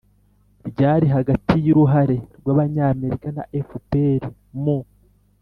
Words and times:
ryari 0.69 1.05
hagati 1.15 1.55
y'uruhare 1.65 2.17
rw'abanyamerika 2.39 3.27
na 3.37 3.43
fpr 3.67 4.23
mu 4.63 4.77